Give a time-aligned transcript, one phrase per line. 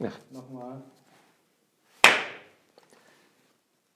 [0.00, 0.10] Ja.
[0.30, 0.80] Nochmal.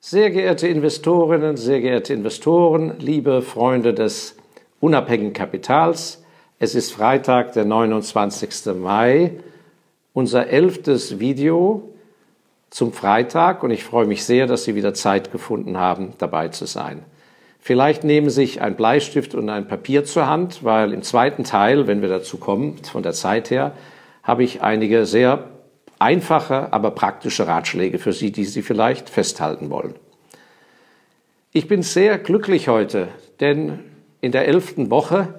[0.01, 4.37] Sehr geehrte Investorinnen, sehr geehrte Investoren, liebe Freunde des
[4.81, 6.23] unabhängigen Kapitals,
[6.59, 8.75] es ist Freitag, der 29.
[8.77, 9.33] Mai,
[10.13, 11.89] unser elftes Video
[12.69, 16.67] zum Freitag und ich freue mich sehr, dass Sie wieder Zeit gefunden haben, dabei zu
[16.67, 17.03] sein.
[17.61, 21.87] Vielleicht nehmen Sie sich ein Bleistift und ein Papier zur Hand, weil im zweiten Teil,
[21.87, 23.73] wenn wir dazu kommen, von der Zeit her,
[24.23, 25.49] habe ich einige sehr
[26.05, 29.95] einfache, aber praktische Ratschläge für Sie, die Sie vielleicht festhalten wollen.
[31.53, 33.09] Ich bin sehr glücklich heute,
[33.41, 33.79] denn
[34.21, 35.35] in der elften Woche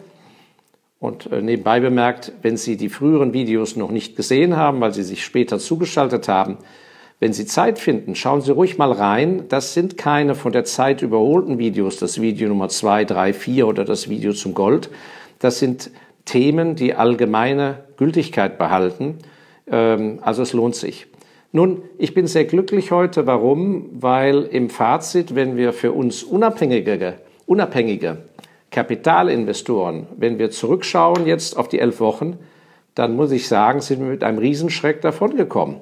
[0.99, 5.03] und äh, nebenbei bemerkt, wenn Sie die früheren Videos noch nicht gesehen haben, weil Sie
[5.03, 6.57] sich später zugeschaltet haben,
[7.19, 9.45] wenn Sie Zeit finden, schauen Sie ruhig mal rein.
[9.49, 13.85] Das sind keine von der Zeit überholten Videos, das Video Nummer 2, 3, 4 oder
[13.85, 14.89] das Video zum Gold.
[15.37, 15.91] Das sind
[16.25, 19.19] Themen, die allgemeine Gültigkeit behalten
[19.67, 21.07] also es lohnt sich.
[21.51, 23.25] Nun, ich bin sehr glücklich heute.
[23.25, 23.89] Warum?
[23.93, 28.17] Weil im Fazit, wenn wir für uns unabhängige, unabhängige
[28.71, 32.37] Kapitalinvestoren, wenn wir zurückschauen jetzt auf die elf Wochen,
[32.93, 35.77] dann muss ich sagen, sind wir mit einem Riesenschreck davongekommen.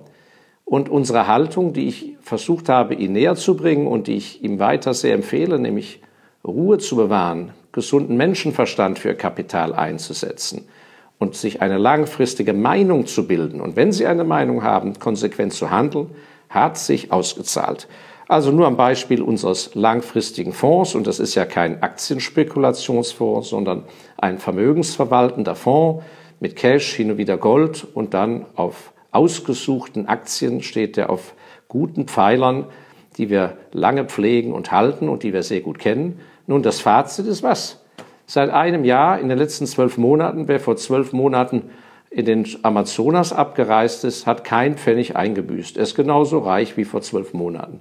[0.65, 4.59] Und unsere Haltung, die ich versucht habe, Ihnen näher zu bringen und die ich ihm
[4.59, 6.01] weiter sehr empfehle, nämlich
[6.45, 10.67] Ruhe zu bewahren, gesunden Menschenverstand für Kapital einzusetzen,
[11.23, 15.71] und sich eine langfristige Meinung zu bilden und wenn Sie eine Meinung haben, konsequent zu
[15.71, 16.07] handeln,
[16.49, 17.87] hat sich ausgezahlt.
[18.27, 23.85] Also nur am Beispiel unseres langfristigen Fonds, und das ist ja kein Aktienspekulationsfonds, sondern
[24.17, 26.03] ein vermögensverwaltender Fonds
[26.41, 31.35] mit Cash, hin und wieder Gold und dann auf ausgesuchten Aktien steht er auf
[31.69, 32.65] guten Pfeilern,
[33.17, 36.19] die wir lange pflegen und halten und die wir sehr gut kennen.
[36.47, 37.82] Nun, das Fazit ist was?
[38.25, 41.63] Seit einem Jahr, in den letzten zwölf Monaten, wer vor zwölf Monaten
[42.09, 45.77] in den Amazonas abgereist ist, hat kein Pfennig eingebüßt.
[45.77, 47.79] Er ist genauso reich wie vor zwölf Monaten.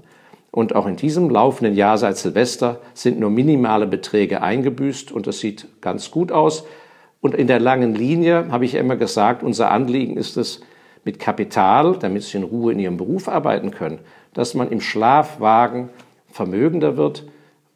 [0.51, 5.41] Und auch in diesem laufenden Jahr seit Silvester sind nur minimale Beträge eingebüßt und das
[5.41, 6.65] sieht ganz gut aus.
[7.21, 10.61] Und in der langen Linie habe ich immer gesagt, unser Anliegen ist es,
[11.05, 13.99] mit Kapital, damit sie in Ruhe in ihrem Beruf arbeiten können,
[14.35, 15.91] dass man im Schlafwagen
[16.29, 17.25] vermögender wird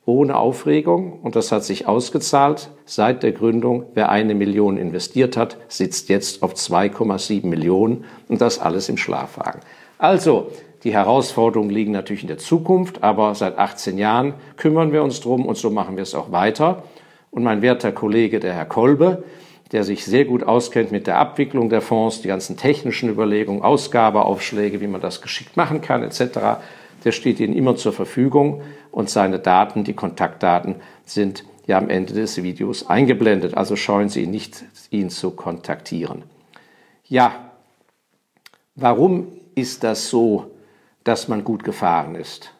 [0.06, 2.70] ohne Aufregung und das hat sich ausgezahlt.
[2.84, 8.60] Seit der Gründung, wer eine Million investiert hat, sitzt jetzt auf 2,7 Millionen und das
[8.60, 9.60] alles im Schlafwagen.
[9.98, 10.52] Also,
[10.84, 15.44] die Herausforderungen liegen natürlich in der Zukunft, aber seit 18 Jahren kümmern wir uns drum
[15.44, 16.84] und so machen wir es auch weiter.
[17.32, 19.24] Und mein werter Kollege, der Herr Kolbe,
[19.72, 24.80] der sich sehr gut auskennt mit der Abwicklung der Fonds, die ganzen technischen Überlegungen, Ausgabeaufschläge,
[24.80, 26.60] wie man das geschickt machen kann, etc.,
[27.04, 32.14] der steht Ihnen immer zur Verfügung und seine Daten, die Kontaktdaten, sind ja am Ende
[32.14, 33.56] des Videos eingeblendet.
[33.56, 36.24] Also scheuen Sie nicht, ihn zu kontaktieren.
[37.04, 37.50] Ja,
[38.74, 40.50] warum ist das so,
[41.04, 42.52] dass man gut gefahren ist?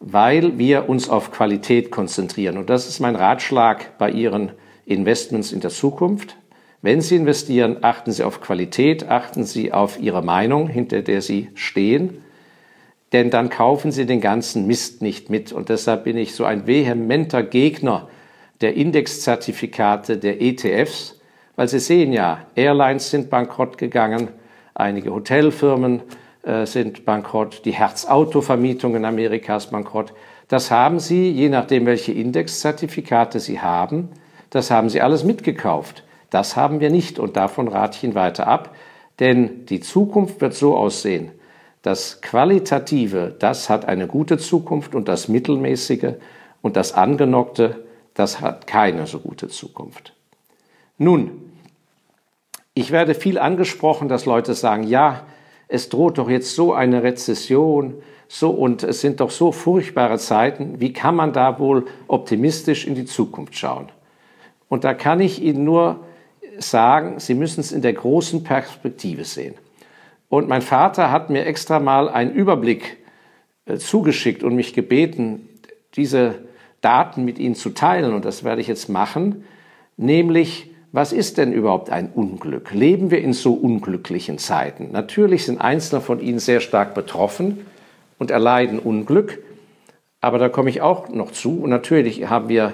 [0.00, 2.58] Weil wir uns auf Qualität konzentrieren.
[2.58, 4.52] Und das ist mein Ratschlag bei Ihren
[4.84, 6.36] Investments in der Zukunft.
[6.80, 11.50] Wenn Sie investieren, achten Sie auf Qualität, achten Sie auf Ihre Meinung, hinter der Sie
[11.54, 12.21] stehen
[13.12, 15.52] denn dann kaufen sie den ganzen Mist nicht mit.
[15.52, 18.08] Und deshalb bin ich so ein vehementer Gegner
[18.60, 21.20] der Indexzertifikate der ETFs,
[21.56, 24.28] weil Sie sehen ja, Airlines sind bankrott gegangen,
[24.74, 26.00] einige Hotelfirmen
[26.42, 30.14] äh, sind bankrott, die Herz-Auto-Vermietung in Amerika ist bankrott.
[30.48, 34.08] Das haben Sie, je nachdem, welche Indexzertifikate Sie haben,
[34.50, 36.04] das haben Sie alles mitgekauft.
[36.30, 38.74] Das haben wir nicht und davon rate ich Ihnen weiter ab,
[39.18, 41.30] denn die Zukunft wird so aussehen,
[41.82, 46.14] das Qualitative, das hat eine gute Zukunft und das Mittelmäßige
[46.62, 47.84] und das Angenockte,
[48.14, 50.14] das hat keine so gute Zukunft.
[50.96, 51.52] Nun,
[52.74, 55.26] ich werde viel angesprochen, dass Leute sagen, ja,
[55.68, 57.94] es droht doch jetzt so eine Rezession,
[58.28, 62.94] so und es sind doch so furchtbare Zeiten, wie kann man da wohl optimistisch in
[62.94, 63.90] die Zukunft schauen?
[64.68, 66.00] Und da kann ich Ihnen nur
[66.58, 69.54] sagen, Sie müssen es in der großen Perspektive sehen.
[70.32, 72.96] Und mein Vater hat mir extra mal einen Überblick
[73.66, 75.46] äh, zugeschickt und mich gebeten,
[75.94, 76.36] diese
[76.80, 78.14] Daten mit Ihnen zu teilen.
[78.14, 79.44] Und das werde ich jetzt machen.
[79.98, 82.72] Nämlich, was ist denn überhaupt ein Unglück?
[82.72, 84.88] Leben wir in so unglücklichen Zeiten?
[84.90, 87.66] Natürlich sind Einzelne von Ihnen sehr stark betroffen
[88.18, 89.38] und erleiden Unglück.
[90.22, 91.60] Aber da komme ich auch noch zu.
[91.60, 92.72] Und natürlich haben wir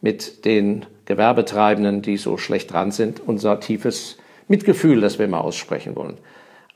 [0.00, 4.18] mit den Gewerbetreibenden, die so schlecht dran sind, unser tiefes
[4.48, 6.18] Mitgefühl, das wir mal aussprechen wollen.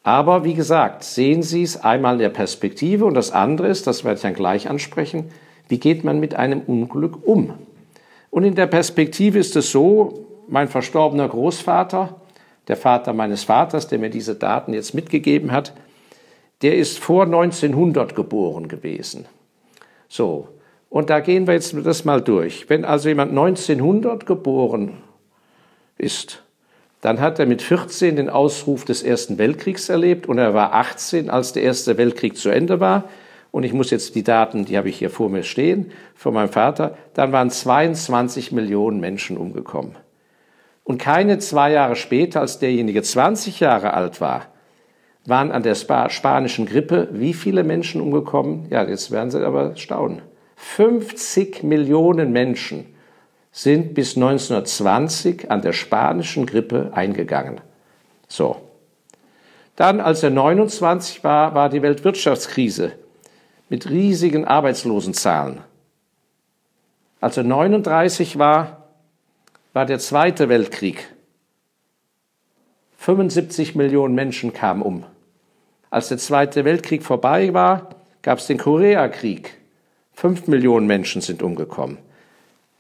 [0.03, 4.05] Aber wie gesagt, sehen Sie es einmal in der Perspektive und das andere ist, das
[4.05, 5.31] werde ich dann gleich ansprechen,
[5.69, 7.55] wie geht man mit einem Unglück um?
[8.31, 12.21] Und in der Perspektive ist es so, mein verstorbener Großvater,
[12.69, 15.75] der Vater meines Vaters, der mir diese Daten jetzt mitgegeben hat,
[16.63, 19.27] der ist vor 1900 geboren gewesen.
[20.09, 20.49] So,
[20.89, 22.69] und da gehen wir jetzt das mal durch.
[22.69, 24.99] Wenn also jemand 1900 geboren
[25.97, 26.43] ist,
[27.01, 31.31] dann hat er mit 14 den Ausruf des Ersten Weltkriegs erlebt und er war 18,
[31.31, 33.05] als der Erste Weltkrieg zu Ende war.
[33.51, 36.51] Und ich muss jetzt die Daten, die habe ich hier vor mir stehen, von meinem
[36.51, 39.97] Vater, dann waren 22 Millionen Menschen umgekommen.
[40.85, 44.47] Und keine zwei Jahre später, als derjenige 20 Jahre alt war,
[45.27, 48.67] waren an der spanischen Grippe wie viele Menschen umgekommen?
[48.71, 50.23] Ja, jetzt werden Sie aber staunen.
[50.57, 52.90] 50 Millionen Menschen
[53.53, 57.61] sind bis 1920 an der spanischen Grippe eingegangen.
[58.29, 58.57] So.
[59.77, 62.93] Dann, als er 29 war, war die Weltwirtschaftskrise
[63.69, 65.61] mit riesigen Arbeitslosenzahlen.
[67.21, 68.89] Als er 39 war,
[69.73, 71.09] war der Zweite Weltkrieg.
[72.99, 75.05] 75 Millionen Menschen kamen um.
[75.89, 77.91] Als der Zweite Weltkrieg vorbei war,
[78.23, 79.57] gab es den Koreakrieg.
[80.13, 81.99] Fünf Millionen Menschen sind umgekommen.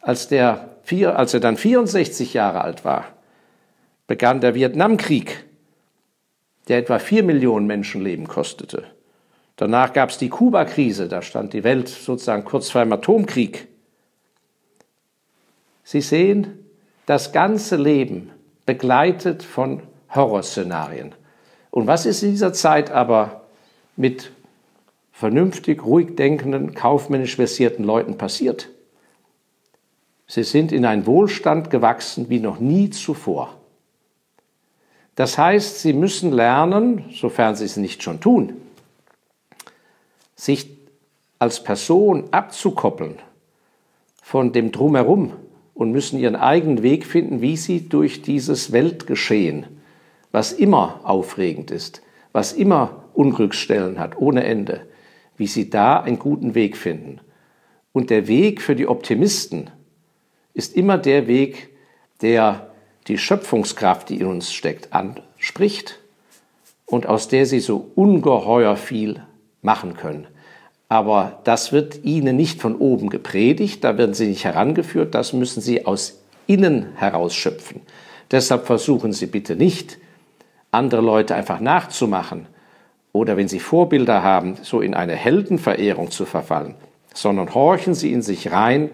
[0.00, 3.06] Als, der, als er dann 64 Jahre alt war,
[4.06, 5.44] begann der Vietnamkrieg,
[6.68, 8.84] der etwa vier Millionen Menschenleben kostete.
[9.56, 13.68] Danach gab es die Kuba-Krise, da stand die Welt sozusagen kurz vor einem Atomkrieg.
[15.84, 16.64] Sie sehen,
[17.06, 18.30] das ganze Leben
[18.64, 19.82] begleitet von
[20.14, 21.14] Horrorszenarien.
[21.70, 23.42] Und was ist in dieser Zeit aber
[23.96, 24.32] mit
[25.12, 28.70] vernünftig, ruhig denkenden, kaufmännisch versierten Leuten passiert?
[30.30, 33.56] Sie sind in einen Wohlstand gewachsen wie noch nie zuvor.
[35.16, 38.52] Das heißt, sie müssen lernen, sofern sie es nicht schon tun,
[40.36, 40.70] sich
[41.40, 43.16] als Person abzukoppeln
[44.22, 45.32] von dem Drumherum
[45.74, 49.66] und müssen ihren eigenen Weg finden, wie sie durch dieses Weltgeschehen,
[50.30, 54.86] was immer aufregend ist, was immer Unglücksstellen hat, ohne Ende,
[55.36, 57.18] wie sie da einen guten Weg finden.
[57.90, 59.70] Und der Weg für die Optimisten
[60.60, 61.70] ist immer der Weg,
[62.20, 62.66] der
[63.06, 65.98] die Schöpfungskraft, die in uns steckt, anspricht
[66.84, 69.22] und aus der sie so ungeheuer viel
[69.62, 70.26] machen können.
[70.90, 75.62] Aber das wird ihnen nicht von oben gepredigt, da werden sie nicht herangeführt, das müssen
[75.62, 77.80] sie aus innen herausschöpfen.
[78.30, 79.96] Deshalb versuchen Sie bitte nicht,
[80.72, 82.48] andere Leute einfach nachzumachen
[83.12, 86.74] oder wenn Sie Vorbilder haben, so in eine Heldenverehrung zu verfallen,
[87.14, 88.90] sondern horchen Sie in sich rein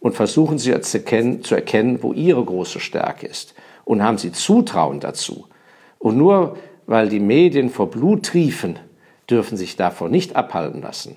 [0.00, 3.54] und versuchen Sie zu erkennen, zu erkennen, wo Ihre große Stärke ist
[3.84, 5.46] und haben Sie Zutrauen dazu.
[5.98, 6.56] Und nur
[6.86, 8.78] weil die Medien vor Blut triefen,
[9.28, 11.16] dürfen sich davon nicht abhalten lassen.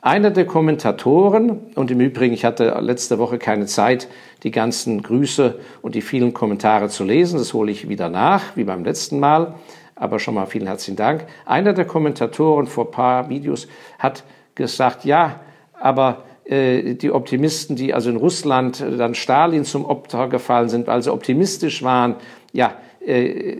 [0.00, 4.06] Einer der Kommentatoren, und im Übrigen, ich hatte letzte Woche keine Zeit,
[4.42, 8.64] die ganzen Grüße und die vielen Kommentare zu lesen, das hole ich wieder nach, wie
[8.64, 9.54] beim letzten Mal,
[9.94, 11.24] aber schon mal vielen herzlichen Dank.
[11.46, 13.66] Einer der Kommentatoren vor ein paar Videos
[13.98, 14.24] hat
[14.54, 15.40] gesagt, ja,
[15.72, 21.82] aber die Optimisten, die also in Russland dann Stalin zum Opfer gefallen sind, sie optimistisch
[21.82, 22.16] waren,
[22.52, 23.56] ja, äh,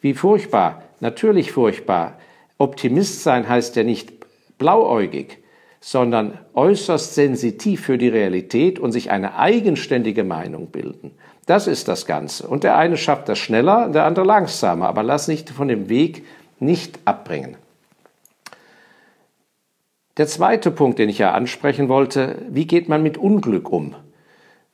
[0.00, 2.18] wie furchtbar, natürlich furchtbar.
[2.58, 4.12] Optimist sein heißt ja nicht
[4.58, 5.38] blauäugig,
[5.80, 11.12] sondern äußerst sensitiv für die Realität und sich eine eigenständige Meinung bilden.
[11.46, 12.48] Das ist das Ganze.
[12.48, 16.24] Und der eine schafft das schneller, der andere langsamer, aber lass nicht von dem Weg
[16.58, 17.56] nicht abbringen.
[20.16, 23.94] Der zweite Punkt, den ich ja ansprechen wollte, wie geht man mit Unglück um?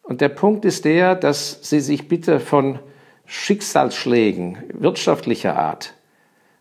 [0.02, 2.78] Und der Punkt ist der, dass Sie sich bitte von
[3.26, 5.94] Schicksalsschlägen wirtschaftlicher Art,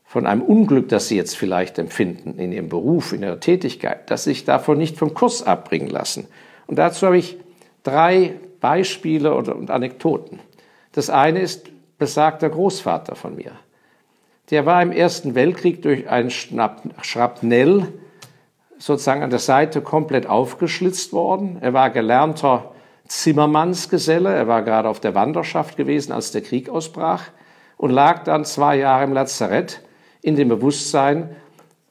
[0.05, 4.23] von einem Unglück, das Sie jetzt vielleicht empfinden in Ihrem Beruf, in Ihrer Tätigkeit, dass
[4.23, 6.27] Sie sich davon nicht vom Kurs abbringen lassen.
[6.65, 7.37] Und dazu habe ich
[7.83, 10.39] drei Beispiele und Anekdoten.
[10.91, 13.51] Das eine ist besagter Großvater von mir.
[14.49, 17.87] Der war im Ersten Weltkrieg durch ein Schrapnell
[18.81, 21.57] sozusagen an der Seite komplett aufgeschlitzt worden.
[21.61, 22.71] Er war gelernter
[23.07, 24.33] Zimmermannsgeselle.
[24.33, 27.25] Er war gerade auf der Wanderschaft gewesen, als der Krieg ausbrach
[27.77, 29.81] und lag dann zwei Jahre im Lazarett
[30.23, 31.35] in dem Bewusstsein,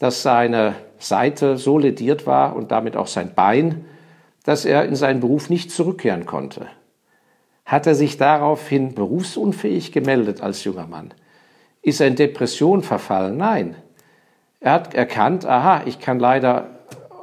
[0.01, 3.85] dass seine Seite so lediert war und damit auch sein Bein,
[4.45, 6.67] dass er in seinen Beruf nicht zurückkehren konnte.
[7.65, 11.15] Hat er sich daraufhin berufsunfähig gemeldet als junger Mann?
[11.83, 13.37] Ist er in Depression verfallen?
[13.37, 13.77] Nein.
[14.59, 16.80] Er hat erkannt, aha, ich kann leider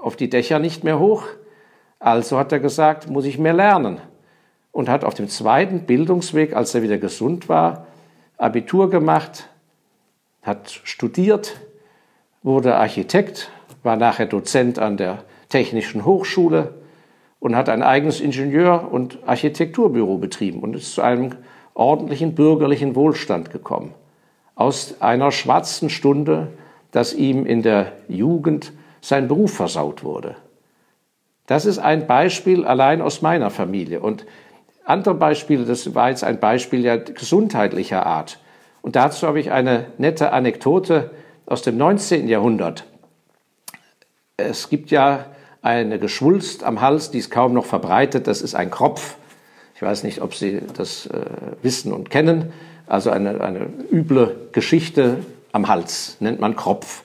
[0.08, 1.26] auf die Dächer nicht mehr hoch.
[2.00, 4.00] Also hat er gesagt, muss ich mehr lernen.
[4.72, 7.88] Und hat auf dem zweiten Bildungsweg, als er wieder gesund war,
[8.38, 9.50] Abitur gemacht,
[10.44, 11.60] hat studiert,
[12.42, 13.52] wurde Architekt,
[13.84, 16.76] war nachher Dozent an der Technischen Hochschule
[17.42, 21.36] und hat ein eigenes Ingenieur- und Architekturbüro betrieben und ist zu einem
[21.74, 23.94] ordentlichen bürgerlichen Wohlstand gekommen.
[24.56, 26.48] Aus einer schwarzen Stunde,
[26.92, 28.72] dass ihm in der Jugend
[29.08, 30.36] sein Beruf versaut wurde.
[31.46, 34.02] Das ist ein Beispiel allein aus meiner Familie.
[34.02, 34.26] Und
[34.84, 38.40] andere Beispiele, das war jetzt ein Beispiel ja gesundheitlicher Art.
[38.82, 41.12] Und dazu habe ich eine nette Anekdote
[41.46, 42.28] aus dem 19.
[42.28, 42.86] Jahrhundert.
[44.36, 45.28] Es gibt ja
[45.62, 49.16] eine Geschwulst am Hals, die ist kaum noch verbreitet, das ist ein Kropf.
[49.76, 51.22] Ich weiß nicht, ob Sie das äh,
[51.62, 52.52] wissen und kennen.
[52.88, 55.20] Also eine, eine üble Geschichte
[55.54, 57.04] am Hals nennt man Kropf.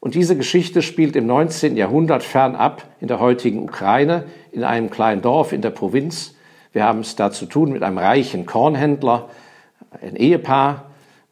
[0.00, 1.76] Und diese Geschichte spielt im 19.
[1.76, 6.34] Jahrhundert fernab in der heutigen Ukraine, in einem kleinen Dorf in der Provinz.
[6.72, 9.28] Wir haben es da zu tun mit einem reichen Kornhändler,
[10.00, 10.84] ein Ehepaar,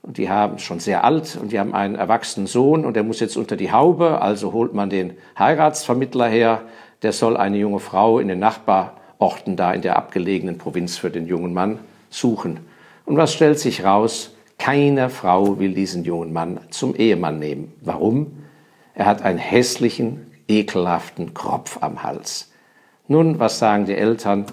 [0.06, 3.18] und die haben schon sehr alt und die haben einen erwachsenen Sohn und der muss
[3.18, 6.62] jetzt unter die Haube, also holt man den Heiratsvermittler her,
[7.02, 11.26] der soll eine junge Frau in den Nachbarorten da in der abgelegenen Provinz für den
[11.26, 12.60] jungen Mann suchen.
[13.04, 14.32] Und was stellt sich raus?
[14.58, 17.72] Keine Frau will diesen jungen Mann zum Ehemann nehmen.
[17.82, 18.35] Warum?
[18.96, 22.50] Er hat einen hässlichen, ekelhaften Kropf am Hals.
[23.08, 24.46] Nun, was sagen die Eltern?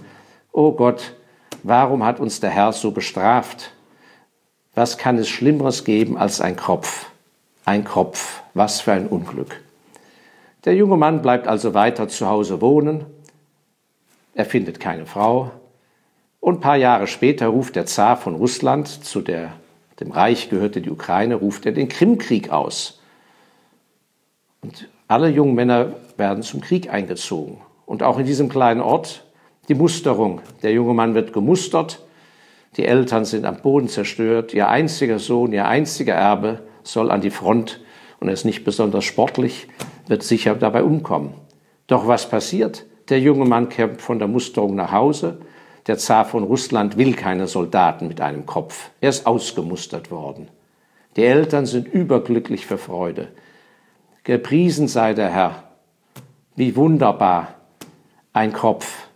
[0.51, 1.15] Oh Gott,
[1.63, 3.71] warum hat uns der Herr so bestraft?
[4.75, 7.05] Was kann es Schlimmeres geben als ein Kropf?
[7.63, 9.61] Ein Kropf, was für ein Unglück.
[10.65, 13.05] Der junge Mann bleibt also weiter zu Hause wohnen.
[14.33, 15.51] Er findet keine Frau.
[16.41, 19.53] Und ein paar Jahre später ruft der Zar von Russland, zu der,
[20.01, 22.99] dem Reich gehörte die Ukraine, ruft er den Krimkrieg aus.
[24.63, 27.57] Und alle jungen Männer werden zum Krieg eingezogen.
[27.85, 29.25] Und auch in diesem kleinen Ort
[29.67, 30.41] die Musterung.
[30.63, 31.99] Der junge Mann wird gemustert
[32.77, 34.53] die Eltern sind am Boden zerstört.
[34.53, 37.81] Ihr einziger Sohn, ihr einziger Erbe soll an die Front
[38.19, 39.67] und er ist nicht besonders sportlich,
[40.07, 41.33] wird sicher dabei umkommen.
[41.87, 42.85] Doch was passiert?
[43.09, 45.39] Der junge Mann kehrt von der Musterung nach Hause.
[45.87, 48.89] Der Zar von Russland will keine Soldaten mit einem Kopf.
[49.01, 50.47] Er ist ausgemustert worden.
[51.15, 53.27] Die Eltern sind überglücklich für Freude.
[54.23, 55.63] Gepriesen sei der Herr.
[56.55, 57.55] Wie wunderbar.
[58.31, 59.07] Ein Kopf.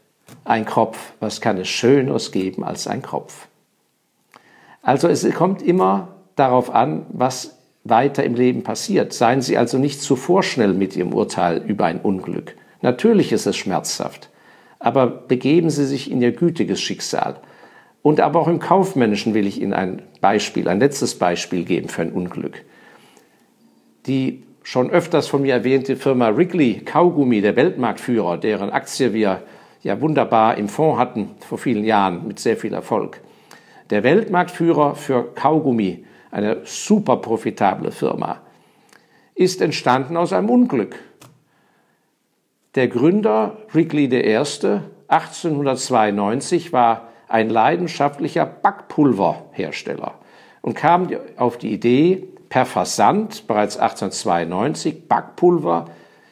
[0.44, 1.14] Ein Kopf.
[1.22, 3.48] Was kann es Schöneres geben als ein Kopf?
[4.82, 9.14] Also es kommt immer darauf an, was weiter im Leben passiert.
[9.14, 12.56] Seien Sie also nicht zu vorschnell mit Ihrem Urteil über ein Unglück.
[12.82, 14.30] Natürlich ist es schmerzhaft,
[14.80, 17.40] aber begeben Sie sich in Ihr gütiges Schicksal.
[18.02, 22.02] Und aber auch im Kaufmännischen will ich Ihnen ein Beispiel, ein letztes Beispiel geben für
[22.02, 22.64] ein Unglück.
[24.06, 29.44] Die schon öfters von mir erwähnte Firma Wrigley Kaugummi, der Weltmarktführer, deren Aktie wir
[29.82, 33.22] ja wunderbar im Fonds hatten vor vielen Jahren mit sehr viel Erfolg
[33.90, 38.42] der Weltmarktführer für Kaugummi, eine super profitable Firma,
[39.36, 40.98] ist entstanden aus einem Unglück.
[42.76, 44.36] Der Gründer Wrigley I.
[45.10, 50.16] 1892 war ein leidenschaftlicher Backpulverhersteller
[50.62, 55.86] und kam auf die Idee, per Versand bereits 1892 Backpulver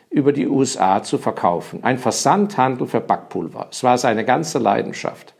[0.09, 1.83] über die USA zu verkaufen.
[1.83, 3.67] Ein Versandhandel für Backpulver.
[3.71, 5.33] Es war seine ganze Leidenschaft.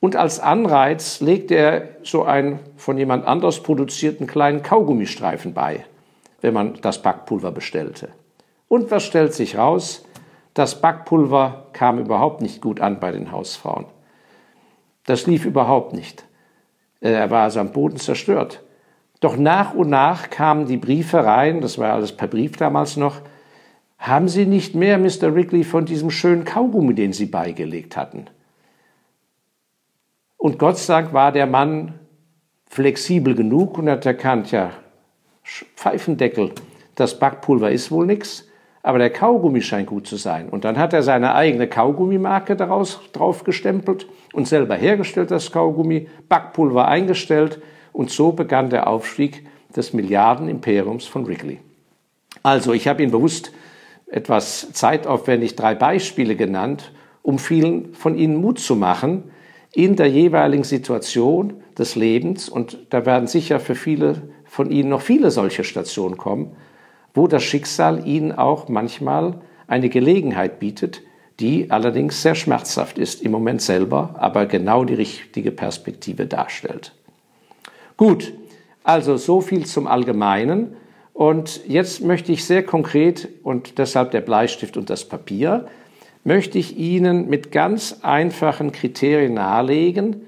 [0.00, 5.84] Und als Anreiz legt er so einen von jemand anders produzierten kleinen Kaugummistreifen bei,
[6.40, 8.10] wenn man das Backpulver bestellte.
[8.68, 10.04] Und was stellt sich raus?
[10.54, 13.86] Das Backpulver kam überhaupt nicht gut an bei den Hausfrauen.
[15.04, 16.24] Das lief überhaupt nicht.
[17.00, 18.62] Äh, er war also am Boden zerstört.
[19.26, 23.22] Doch nach und nach kamen die Briefe rein, das war alles per Brief damals noch.
[23.98, 25.34] Haben Sie nicht mehr, Mr.
[25.34, 28.26] Wrigley, von diesem schönen Kaugummi, den Sie beigelegt hatten?
[30.36, 31.94] Und Gott sei Dank war der Mann
[32.66, 34.70] flexibel genug und hat erkannt, ja,
[35.42, 36.52] Pfeifendeckel,
[36.94, 38.46] das Backpulver ist wohl nichts,
[38.84, 40.48] aber der Kaugummi scheint gut zu sein.
[40.48, 46.06] Und dann hat er seine eigene Kaugummimarke daraus drauf gestempelt und selber hergestellt, das Kaugummi,
[46.28, 47.60] Backpulver eingestellt
[47.96, 51.60] und so begann der Aufstieg des Milliardenimperiums von Wrigley.
[52.42, 53.52] Also, ich habe Ihnen bewusst
[54.06, 59.30] etwas zeitaufwendig drei Beispiele genannt, um vielen von Ihnen Mut zu machen,
[59.72, 65.00] in der jeweiligen Situation des Lebens, und da werden sicher für viele von Ihnen noch
[65.00, 66.54] viele solche Stationen kommen,
[67.14, 71.00] wo das Schicksal Ihnen auch manchmal eine Gelegenheit bietet,
[71.40, 76.92] die allerdings sehr schmerzhaft ist im Moment selber, aber genau die richtige Perspektive darstellt.
[77.96, 78.32] Gut,
[78.84, 80.76] also so viel zum Allgemeinen.
[81.12, 85.66] Und jetzt möchte ich sehr konkret und deshalb der Bleistift und das Papier
[86.24, 90.26] möchte ich Ihnen mit ganz einfachen Kriterien nahelegen,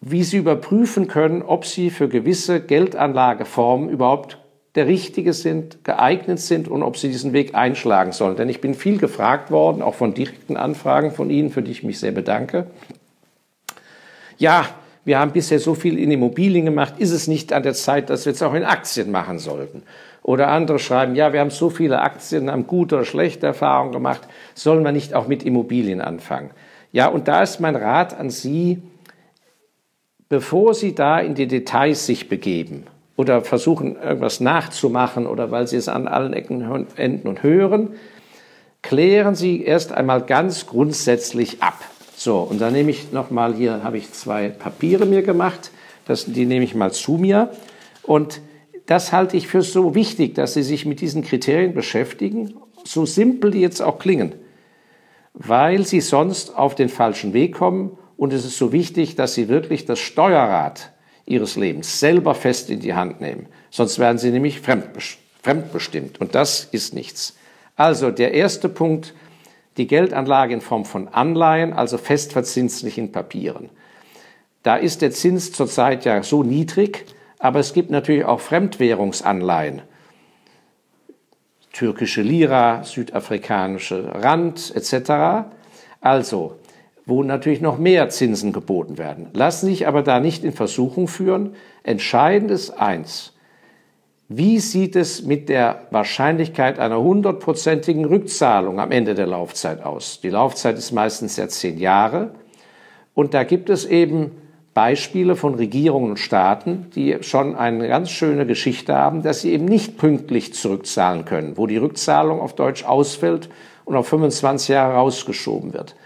[0.00, 4.38] wie Sie überprüfen können, ob Sie für gewisse Geldanlageformen überhaupt
[4.74, 8.36] der richtige sind, geeignet sind und ob Sie diesen Weg einschlagen sollen.
[8.36, 11.82] Denn ich bin viel gefragt worden, auch von direkten Anfragen von Ihnen, für die ich
[11.82, 12.66] mich sehr bedanke.
[14.38, 14.66] Ja,
[15.04, 18.26] wir haben bisher so viel in Immobilien gemacht, ist es nicht an der Zeit, dass
[18.26, 19.82] wir es auch in Aktien machen sollten?
[20.22, 24.22] Oder andere schreiben, ja, wir haben so viele Aktien, haben gute oder schlechte Erfahrungen gemacht,
[24.54, 26.50] sollen wir nicht auch mit Immobilien anfangen?
[26.92, 28.82] Ja, und da ist mein Rat an Sie,
[30.28, 32.84] bevor Sie da in die Details sich begeben
[33.16, 37.94] oder versuchen, irgendwas nachzumachen oder weil Sie es an allen Ecken enden und hören,
[38.82, 41.78] klären Sie erst einmal ganz grundsätzlich ab.
[42.28, 45.70] So, und dann nehme ich nochmal, hier habe ich zwei Papiere mir gemacht,
[46.04, 47.52] das, die nehme ich mal zu mir.
[48.02, 48.42] Und
[48.84, 52.52] das halte ich für so wichtig, dass Sie sich mit diesen Kriterien beschäftigen,
[52.84, 54.34] so simpel die jetzt auch klingen,
[55.32, 57.96] weil Sie sonst auf den falschen Weg kommen.
[58.18, 60.92] Und es ist so wichtig, dass Sie wirklich das Steuerrad
[61.24, 63.46] Ihres Lebens selber fest in die Hand nehmen.
[63.70, 66.20] Sonst werden Sie nämlich fremdbestimmt.
[66.20, 67.38] Und das ist nichts.
[67.74, 69.14] Also der erste Punkt,
[69.78, 73.70] die Geldanlage in Form von Anleihen, also festverzinslichen Papieren.
[74.62, 77.06] Da ist der Zins zurzeit ja so niedrig,
[77.38, 79.82] aber es gibt natürlich auch Fremdwährungsanleihen.
[81.72, 85.46] Türkische Lira, südafrikanische Rand etc.
[86.00, 86.56] Also,
[87.06, 89.28] wo natürlich noch mehr Zinsen geboten werden.
[89.32, 91.54] Lassen sich aber da nicht in Versuchung führen.
[91.84, 93.32] Entscheidend ist eins,
[94.30, 100.20] wie sieht es mit der Wahrscheinlichkeit einer hundertprozentigen Rückzahlung am Ende der Laufzeit aus?
[100.20, 102.32] Die Laufzeit ist meistens ja zehn Jahre.
[103.14, 104.32] Und da gibt es eben
[104.74, 109.64] Beispiele von Regierungen und Staaten, die schon eine ganz schöne Geschichte haben, dass sie eben
[109.64, 113.48] nicht pünktlich zurückzahlen können, wo die Rückzahlung auf Deutsch ausfällt
[113.86, 115.96] und auf 25 Jahre rausgeschoben wird.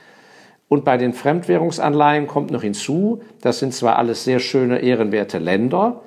[0.69, 6.01] Und bei den Fremdwährungsanleihen kommt noch hinzu, das sind zwar alles sehr schöne, ehrenwerte Länder,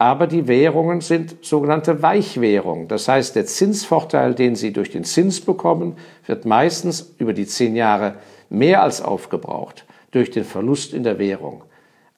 [0.00, 2.88] aber die Währungen sind sogenannte Weichwährungen.
[2.88, 7.76] Das heißt, der Zinsvorteil, den Sie durch den Zins bekommen, wird meistens über die zehn
[7.76, 8.14] Jahre
[8.48, 11.64] mehr als aufgebraucht durch den Verlust in der Währung.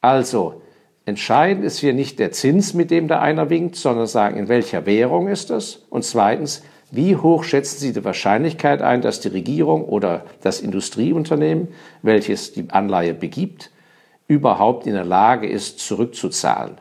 [0.00, 0.62] Also,
[1.06, 4.86] entscheidend ist hier nicht der Zins, mit dem da einer winkt, sondern sagen, in welcher
[4.86, 5.84] Währung ist es?
[5.90, 6.62] Und zweitens,
[6.92, 11.66] wie hoch schätzen Sie die Wahrscheinlichkeit ein, dass die Regierung oder das Industrieunternehmen,
[12.02, 13.72] welches die Anleihe begibt,
[14.28, 16.76] überhaupt in der Lage ist, zurückzuzahlen?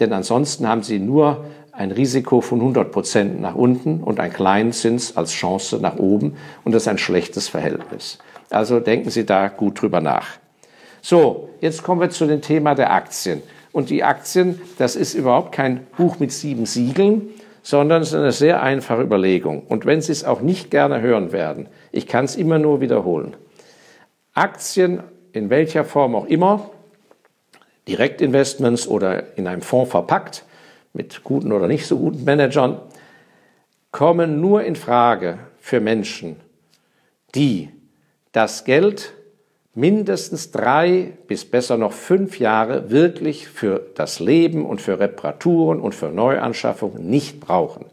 [0.00, 4.72] Denn ansonsten haben Sie nur ein Risiko von 100 Prozent nach unten und einen kleinen
[4.72, 8.18] Zins als Chance nach oben und das ist ein schlechtes Verhältnis.
[8.50, 10.28] Also denken Sie da gut drüber nach.
[11.00, 13.42] So, jetzt kommen wir zu dem Thema der Aktien.
[13.72, 17.30] Und die Aktien, das ist überhaupt kein Buch mit sieben Siegeln,
[17.62, 19.62] sondern es ist eine sehr einfache Überlegung.
[19.66, 23.34] Und wenn Sie es auch nicht gerne hören werden, ich kann es immer nur wiederholen.
[24.34, 25.02] Aktien
[25.32, 26.70] in welcher Form auch immer
[27.88, 30.44] Direktinvestments oder in einem Fonds verpackt,
[30.92, 32.80] mit guten oder nicht so guten Managern,
[33.90, 36.36] kommen nur in Frage für Menschen,
[37.34, 37.70] die
[38.32, 39.12] das Geld
[39.74, 45.94] mindestens drei bis besser noch fünf Jahre wirklich für das Leben und für Reparaturen und
[45.94, 47.86] für Neuanschaffungen nicht brauchen.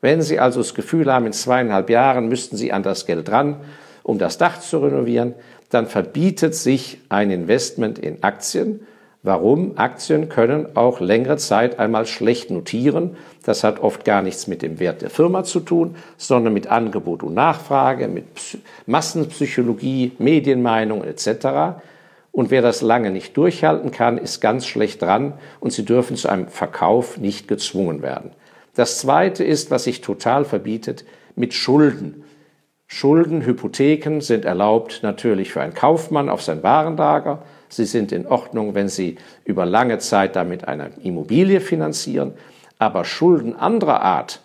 [0.00, 3.60] Wenn Sie also das Gefühl haben, in zweieinhalb Jahren müssten Sie an das Geld ran,
[4.02, 5.34] um das Dach zu renovieren,
[5.70, 8.80] dann verbietet sich ein Investment in Aktien,
[9.24, 9.78] Warum?
[9.78, 13.16] Aktien können auch längere Zeit einmal schlecht notieren.
[13.44, 17.22] Das hat oft gar nichts mit dem Wert der Firma zu tun, sondern mit Angebot
[17.22, 18.26] und Nachfrage, mit
[18.86, 21.78] Massenpsychologie, Medienmeinung etc.
[22.32, 26.28] Und wer das lange nicht durchhalten kann, ist ganz schlecht dran und sie dürfen zu
[26.28, 28.32] einem Verkauf nicht gezwungen werden.
[28.74, 31.04] Das Zweite ist, was sich total verbietet,
[31.36, 32.24] mit Schulden.
[32.88, 38.74] Schulden, Hypotheken sind erlaubt natürlich für einen Kaufmann auf sein Warenlager, Sie sind in Ordnung,
[38.74, 42.34] wenn Sie über lange Zeit damit eine Immobilie finanzieren.
[42.78, 44.42] Aber Schulden anderer Art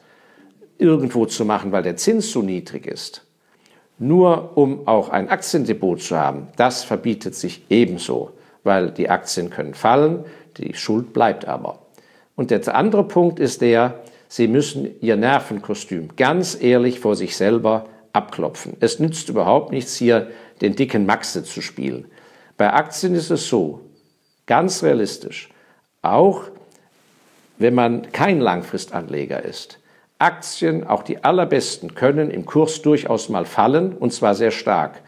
[0.77, 3.25] irgendwo zu machen, weil der Zins so niedrig ist,
[3.99, 8.31] nur um auch ein Aktiendepot zu haben, das verbietet sich ebenso,
[8.63, 10.23] weil die Aktien können fallen,
[10.55, 11.79] die Schuld bleibt aber.
[12.37, 17.87] Und der andere Punkt ist der, Sie müssen Ihr Nervenkostüm ganz ehrlich vor sich selber
[18.13, 18.77] abklopfen.
[18.79, 22.05] Es nützt überhaupt nichts, hier den dicken Maxe zu spielen.
[22.57, 23.81] Bei Aktien ist es so,
[24.47, 25.49] ganz realistisch,
[26.01, 26.43] auch
[27.59, 29.79] wenn man kein Langfristanleger ist.
[30.19, 35.01] Aktien, auch die allerbesten, können im Kurs durchaus mal fallen und zwar sehr stark.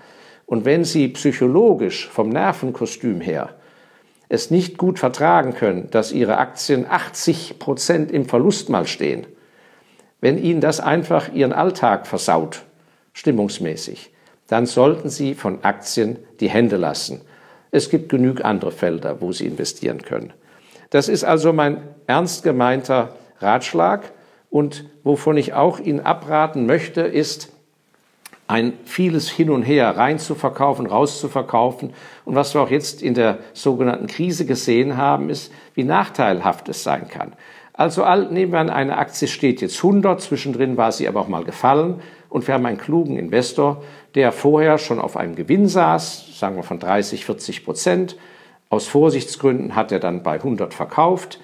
[0.45, 3.55] Und wenn Sie psychologisch vom Nervenkostüm her
[4.29, 9.25] es nicht gut vertragen können, dass Ihre Aktien 80 Prozent im Verlust mal stehen,
[10.21, 12.63] wenn Ihnen das einfach Ihren Alltag versaut,
[13.13, 14.11] stimmungsmäßig,
[14.47, 17.21] dann sollten Sie von Aktien die Hände lassen.
[17.71, 20.33] Es gibt genug andere Felder, wo Sie investieren können.
[20.89, 21.77] Das ist also mein
[22.07, 24.11] ernst gemeinter Ratschlag.
[24.49, 27.51] Und wovon ich auch Ihnen abraten möchte, ist,
[28.47, 31.93] ein vieles hin und her reinzuverkaufen, rauszuverkaufen.
[32.25, 36.83] Und was wir auch jetzt in der sogenannten Krise gesehen haben, ist, wie nachteilhaft es
[36.83, 37.33] sein kann.
[37.73, 41.43] Also nehmen wir an, eine Aktie steht jetzt 100, zwischendrin war sie aber auch mal
[41.43, 43.83] gefallen und wir haben einen klugen Investor,
[44.15, 48.17] der vorher schon auf einem Gewinn saß, sagen wir von 30, 40 Prozent.
[48.69, 51.39] Aus Vorsichtsgründen hat er dann bei 100 verkauft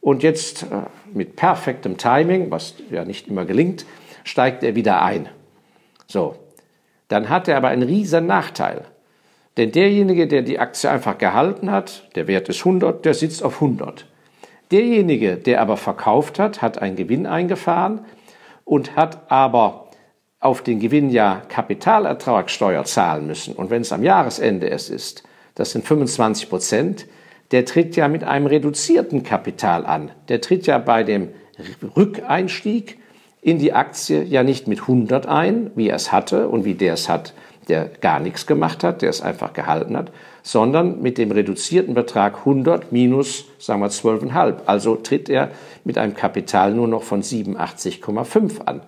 [0.00, 3.86] und jetzt äh, mit perfektem Timing, was ja nicht immer gelingt,
[4.24, 5.28] steigt er wieder ein.
[6.06, 6.36] So,
[7.08, 8.84] dann hat er aber einen riesen Nachteil.
[9.56, 13.54] Denn derjenige, der die Aktie einfach gehalten hat, der Wert ist 100, der sitzt auf
[13.54, 14.06] 100.
[14.70, 18.04] Derjenige, der aber verkauft hat, hat einen Gewinn eingefahren
[18.64, 19.85] und hat aber
[20.46, 23.54] auf den Gewinn ja Kapitalertragssteuer zahlen müssen.
[23.54, 25.24] Und wenn es am Jahresende es ist,
[25.56, 27.06] das sind 25 Prozent,
[27.50, 30.12] der tritt ja mit einem reduzierten Kapital an.
[30.28, 31.30] Der tritt ja bei dem
[31.96, 32.98] Rückeinstieg
[33.42, 36.94] in die Aktie ja nicht mit 100 ein, wie er es hatte und wie der
[36.94, 37.34] es hat,
[37.68, 42.38] der gar nichts gemacht hat, der es einfach gehalten hat, sondern mit dem reduzierten Betrag
[42.38, 44.58] 100 minus, sagen wir 12,5.
[44.66, 45.50] Also tritt er
[45.84, 48.82] mit einem Kapital nur noch von 87,5 an.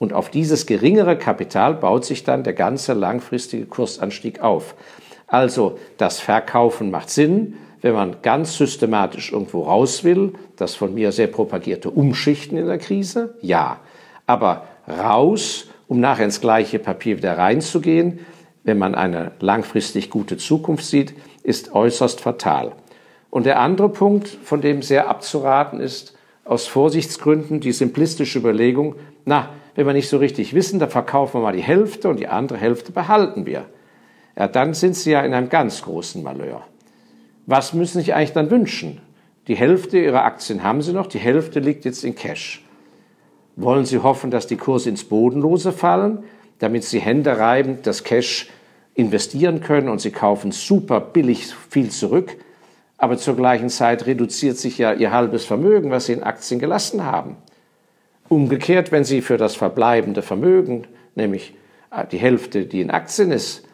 [0.00, 4.74] Und auf dieses geringere Kapital baut sich dann der ganze langfristige Kursanstieg auf.
[5.26, 11.12] Also das Verkaufen macht Sinn, wenn man ganz systematisch irgendwo raus will, das von mir
[11.12, 13.80] sehr propagierte Umschichten in der Krise, ja.
[14.24, 18.20] Aber raus, um nachher ins gleiche Papier wieder reinzugehen,
[18.64, 22.72] wenn man eine langfristig gute Zukunft sieht, ist äußerst fatal.
[23.28, 28.94] Und der andere Punkt, von dem sehr abzuraten ist, aus Vorsichtsgründen die simplistische Überlegung,
[29.26, 32.28] na, wenn wir nicht so richtig wissen, dann verkaufen wir mal die Hälfte und die
[32.28, 33.66] andere Hälfte behalten wir.
[34.36, 36.62] Ja, dann sind Sie ja in einem ganz großen Malheur.
[37.46, 39.00] Was müssen Sie sich eigentlich dann wünschen?
[39.48, 42.64] Die Hälfte Ihrer Aktien haben Sie noch, die Hälfte liegt jetzt in Cash.
[43.56, 46.24] Wollen Sie hoffen, dass die Kurse ins Bodenlose fallen,
[46.58, 48.48] damit Sie händereibend das Cash
[48.94, 52.36] investieren können und Sie kaufen super billig viel zurück,
[52.96, 57.04] aber zur gleichen Zeit reduziert sich ja Ihr halbes Vermögen, was Sie in Aktien gelassen
[57.04, 57.36] haben.
[58.30, 61.52] Umgekehrt, wenn Sie für das verbleibende Vermögen, nämlich
[61.90, 63.64] äh, die Hälfte, die in Aktien ist,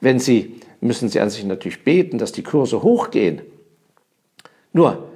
[0.00, 3.42] wenn Sie, müssen Sie an sich natürlich beten, dass die Kurse hochgehen.
[4.72, 5.10] Nur,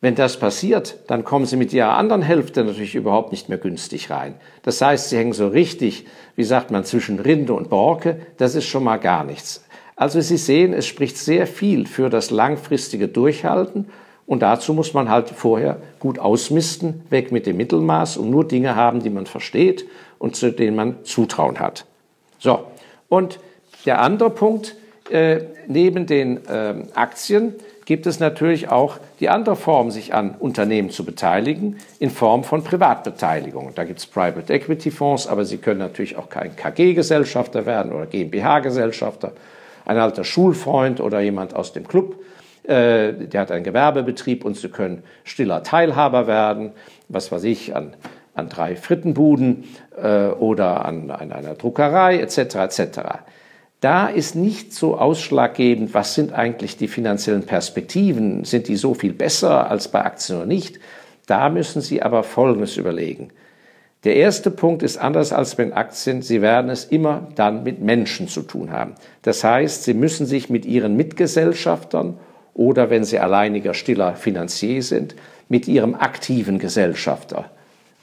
[0.00, 4.10] wenn das passiert, dann kommen Sie mit Ihrer anderen Hälfte natürlich überhaupt nicht mehr günstig
[4.10, 4.34] rein.
[4.62, 8.18] Das heißt, Sie hängen so richtig, wie sagt man, zwischen Rinde und Borke.
[8.36, 9.64] Das ist schon mal gar nichts.
[9.94, 13.86] Also Sie sehen, es spricht sehr viel für das langfristige Durchhalten
[14.26, 18.74] und dazu muss man halt vorher gut ausmisten, weg mit dem Mittelmaß und nur Dinge
[18.74, 19.86] haben, die man versteht
[20.18, 21.84] und zu denen man Zutrauen hat.
[22.38, 22.64] So,
[23.08, 23.38] und
[23.84, 24.76] der andere Punkt,
[25.10, 30.88] äh, neben den äh, Aktien gibt es natürlich auch die andere Form, sich an Unternehmen
[30.88, 33.72] zu beteiligen, in Form von Privatbeteiligung.
[33.74, 38.06] Da gibt es Private Equity Fonds, aber Sie können natürlich auch kein KG-Gesellschafter werden oder
[38.06, 39.32] GmbH-Gesellschafter.
[39.84, 42.16] Ein alter Schulfreund oder jemand aus dem Club,
[42.66, 46.72] der hat einen Gewerbebetrieb und Sie können stiller Teilhaber werden,
[47.08, 47.94] was weiß ich, an,
[48.34, 49.64] an drei Frittenbuden
[50.00, 52.38] äh, oder an, an einer Druckerei etc.
[52.56, 53.00] etc.
[53.80, 59.12] Da ist nicht so ausschlaggebend, was sind eigentlich die finanziellen Perspektiven, sind die so viel
[59.12, 60.80] besser als bei Aktien oder nicht.
[61.26, 63.28] Da müssen Sie aber Folgendes überlegen.
[64.04, 66.22] Der erste Punkt ist anders als bei Aktien.
[66.22, 68.94] Sie werden es immer dann mit Menschen zu tun haben.
[69.22, 72.18] Das heißt, Sie müssen sich mit Ihren Mitgesellschaftern
[72.54, 75.14] oder wenn Sie alleiniger stiller Finanzier sind,
[75.48, 77.50] mit Ihrem aktiven Gesellschafter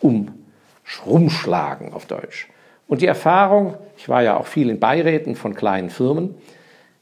[0.02, 2.50] umschrumschlagen auf Deutsch.
[2.88, 6.36] Und die Erfahrung, ich war ja auch viel in Beiräten von kleinen Firmen,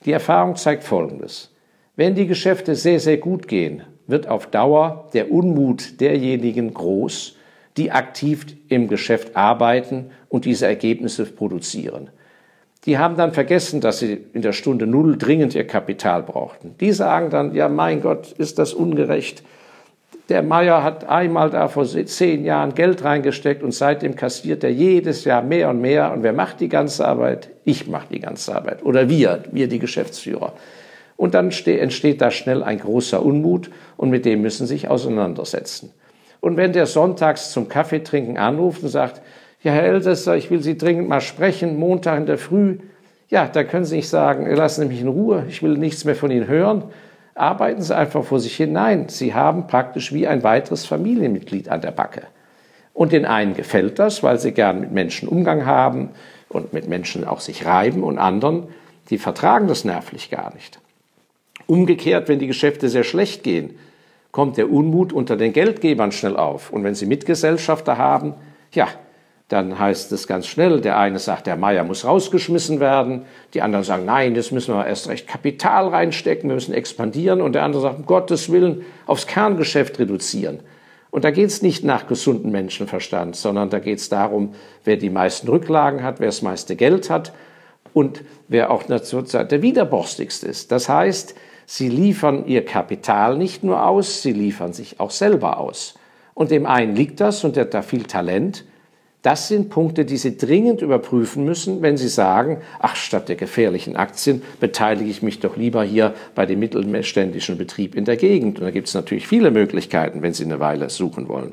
[0.05, 1.51] die Erfahrung zeigt Folgendes.
[1.95, 7.35] Wenn die Geschäfte sehr, sehr gut gehen, wird auf Dauer der Unmut derjenigen groß,
[7.77, 12.09] die aktiv im Geschäft arbeiten und diese Ergebnisse produzieren.
[12.85, 16.75] Die haben dann vergessen, dass sie in der Stunde Null dringend ihr Kapital brauchten.
[16.79, 19.43] Die sagen dann, ja mein Gott, ist das ungerecht,
[20.29, 25.25] der Meier hat einmal da vor zehn Jahren Geld reingesteckt und seitdem kassiert er jedes
[25.25, 26.13] Jahr mehr und mehr.
[26.13, 27.49] Und wer macht die ganze Arbeit?
[27.65, 28.85] Ich mache die ganze Arbeit.
[28.85, 30.53] Oder wir, wir die Geschäftsführer.
[31.17, 35.91] Und dann entsteht da schnell ein großer Unmut und mit dem müssen sich auseinandersetzen.
[36.41, 39.21] Und wenn der sonntags zum Kaffeetrinken anruft und sagt,
[39.61, 42.77] ja, Herr Elsässer, ich will Sie dringend mal sprechen, Montag in der Früh,
[43.29, 46.15] ja, da können Sie nicht sagen, lassen Sie mich in Ruhe, ich will nichts mehr
[46.15, 46.83] von Ihnen hören,
[47.35, 48.73] arbeiten Sie einfach vor sich hin.
[48.73, 52.23] Nein, Sie haben praktisch wie ein weiteres Familienmitglied an der Backe.
[52.99, 56.09] Und den einen gefällt das, weil sie gern mit Menschen Umgang haben
[56.49, 58.67] und mit Menschen auch sich reiben und anderen,
[59.09, 60.79] die vertragen das nervlich gar nicht.
[61.65, 63.77] Umgekehrt, wenn die Geschäfte sehr schlecht gehen,
[64.31, 66.71] kommt der Unmut unter den Geldgebern schnell auf.
[66.71, 68.33] Und wenn sie Mitgesellschafter haben,
[68.73, 68.89] ja,
[69.49, 73.83] dann heißt es ganz schnell, der eine sagt, der Meier muss rausgeschmissen werden, die anderen
[73.83, 77.81] sagen, nein, jetzt müssen wir erst recht Kapital reinstecken, wir müssen expandieren und der andere
[77.81, 80.59] sagt, um Gottes Willen aufs Kerngeschäft reduzieren.
[81.09, 85.09] Und da geht es nicht nach gesundem Menschenverstand, sondern da geht es darum, wer die
[85.09, 87.33] meisten Rücklagen hat, wer das meiste Geld hat
[87.91, 90.71] und wer auch zurzeit der widerborstigste ist.
[90.71, 91.33] Das heißt,
[91.65, 95.95] sie liefern ihr Kapital nicht nur aus, sie liefern sich auch selber aus.
[96.35, 98.63] Und dem einen liegt das und der hat da viel Talent
[99.21, 103.97] das sind Punkte, die Sie dringend überprüfen müssen, wenn Sie sagen, ach, statt der gefährlichen
[103.97, 108.60] Aktien beteilige ich mich doch lieber hier bei dem mittelständischen Betrieb in der Gegend.
[108.60, 111.51] Und da gibt es natürlich viele Möglichkeiten, wenn Sie eine Weile suchen wollen.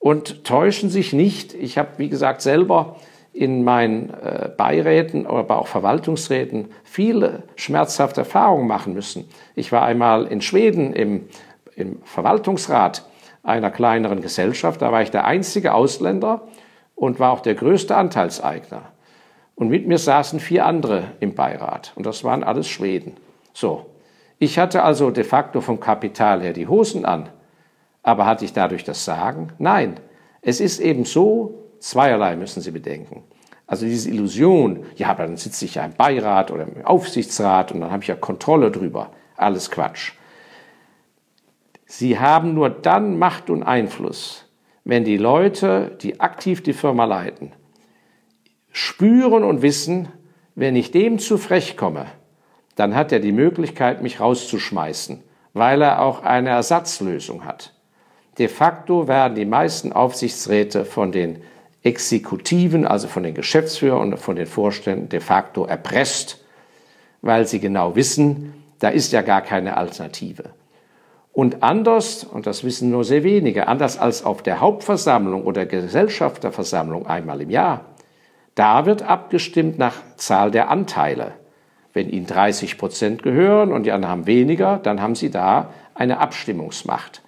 [0.00, 1.54] Und täuschen sich nicht.
[1.54, 2.96] Ich habe, wie gesagt, selber
[3.32, 9.28] in meinen äh, Beiräten, aber auch Verwaltungsräten viele schmerzhafte Erfahrungen machen müssen.
[9.54, 11.28] Ich war einmal in Schweden im,
[11.76, 13.06] im Verwaltungsrat
[13.44, 14.82] einer kleineren Gesellschaft.
[14.82, 16.42] Da war ich der einzige Ausländer
[16.94, 18.82] und war auch der größte Anteilseigner.
[19.54, 23.16] Und mit mir saßen vier andere im Beirat und das waren alles Schweden.
[23.52, 23.86] So,
[24.38, 27.28] ich hatte also de facto vom Kapital her die Hosen an,
[28.02, 29.52] aber hatte ich dadurch das Sagen?
[29.58, 30.00] Nein,
[30.40, 33.22] es ist eben so, zweierlei müssen Sie bedenken.
[33.66, 37.80] Also diese Illusion, ja, aber dann sitze ich ja im Beirat oder im Aufsichtsrat und
[37.80, 39.10] dann habe ich ja Kontrolle drüber.
[39.36, 40.12] Alles Quatsch.
[41.86, 44.44] Sie haben nur dann Macht und Einfluss,
[44.84, 47.52] wenn die Leute, die aktiv die Firma leiten,
[48.72, 50.08] spüren und wissen,
[50.54, 52.06] wenn ich dem zu frech komme,
[52.76, 57.74] dann hat er die Möglichkeit, mich rauszuschmeißen, weil er auch eine Ersatzlösung hat.
[58.38, 61.42] De facto werden die meisten Aufsichtsräte von den
[61.82, 66.44] Exekutiven, also von den Geschäftsführern und von den Vorständen de facto erpresst,
[67.20, 70.54] weil sie genau wissen, da ist ja gar keine Alternative.
[71.32, 77.06] Und anders, und das wissen nur sehr wenige, anders als auf der Hauptversammlung oder Gesellschafterversammlung
[77.06, 77.86] einmal im Jahr,
[78.54, 81.32] da wird abgestimmt nach Zahl der Anteile.
[81.94, 86.18] Wenn Ihnen 30 Prozent gehören und die anderen haben weniger, dann haben Sie da eine
[86.18, 87.22] Abstimmungsmacht.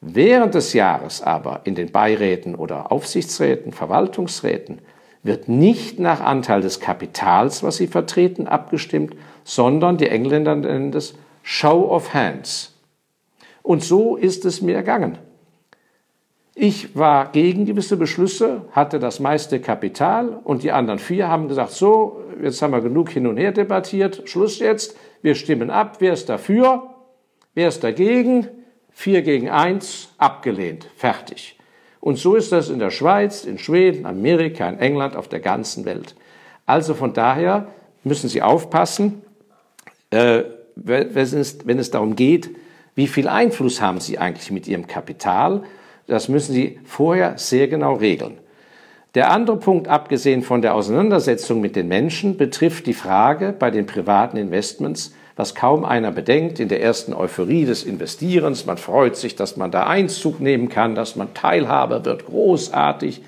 [0.00, 4.78] Während des Jahres aber in den Beiräten oder Aufsichtsräten, Verwaltungsräten
[5.22, 11.14] wird nicht nach Anteil des Kapitals, was Sie vertreten, abgestimmt, sondern die Engländer nennen das
[11.42, 12.75] Show of Hands.
[13.66, 15.18] Und so ist es mir ergangen.
[16.54, 21.72] Ich war gegen gewisse Beschlüsse, hatte das meiste Kapital und die anderen vier haben gesagt,
[21.72, 26.12] so, jetzt haben wir genug hin und her debattiert, Schluss jetzt, wir stimmen ab, wer
[26.12, 26.94] ist dafür,
[27.54, 28.46] wer ist dagegen,
[28.92, 31.58] vier gegen eins, abgelehnt, fertig.
[31.98, 35.84] Und so ist das in der Schweiz, in Schweden, Amerika, in England, auf der ganzen
[35.84, 36.14] Welt.
[36.66, 37.66] Also von daher
[38.04, 39.22] müssen Sie aufpassen,
[40.10, 40.44] äh,
[40.76, 42.50] wenn es darum geht,
[42.96, 45.62] wie viel Einfluss haben Sie eigentlich mit Ihrem Kapital?
[46.06, 48.38] Das müssen Sie vorher sehr genau regeln.
[49.14, 53.86] Der andere Punkt, abgesehen von der Auseinandersetzung mit den Menschen, betrifft die Frage bei den
[53.86, 58.64] privaten Investments, was kaum einer bedenkt in der ersten Euphorie des Investierens.
[58.64, 63.22] Man freut sich, dass man da Einzug nehmen kann, dass man Teilhaber wird, großartig.